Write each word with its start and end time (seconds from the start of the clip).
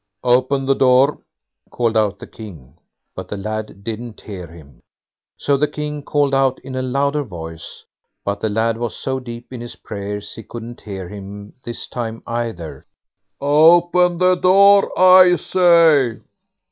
"Open 0.23 0.65
the 0.65 0.73
door!" 0.73 1.19
called 1.69 1.95
out 1.95 2.17
the 2.17 2.25
King; 2.25 2.73
but 3.15 3.27
the 3.27 3.37
lad 3.37 3.83
didn't 3.83 4.21
hear 4.21 4.47
him. 4.47 4.79
So 5.37 5.57
the 5.57 5.67
King 5.67 6.01
called 6.01 6.33
out 6.33 6.57
in 6.63 6.73
a 6.75 6.81
louder 6.81 7.21
voice, 7.21 7.85
but 8.25 8.39
the 8.39 8.49
lad 8.49 8.77
was 8.77 8.95
so 8.95 9.19
deep 9.19 9.53
in 9.53 9.61
his 9.61 9.75
prayers 9.75 10.33
he 10.33 10.41
couldn't 10.41 10.81
hear 10.81 11.07
him 11.07 11.53
this 11.63 11.87
time 11.87 12.23
either. 12.25 12.83
"OPEN 13.39 14.17
THE 14.17 14.33
DOOR, 14.37 14.91
I 14.97 15.35
SAY!" 15.35 16.21